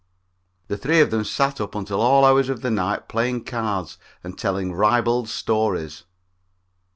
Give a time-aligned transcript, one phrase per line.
[0.67, 4.35] The three of them sat up until all hours of the night playing cards and
[4.35, 6.05] telling ribald stories.